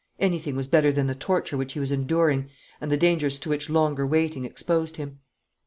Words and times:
Anything 0.19 0.55
was 0.55 0.65
better 0.67 0.91
than 0.91 1.05
the 1.05 1.13
torture 1.13 1.55
which 1.55 1.73
he 1.73 1.79
was 1.79 1.91
enduring 1.91 2.49
and 2.81 2.91
the 2.91 2.97
dangers 2.97 3.37
to 3.37 3.49
which 3.49 3.69
longer 3.69 4.03
waiting 4.07 4.45
exposed 4.45 4.97
him. 4.97 5.19